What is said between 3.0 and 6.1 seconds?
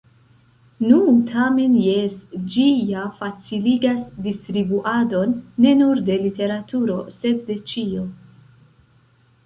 faciligas distribuadon, ne nur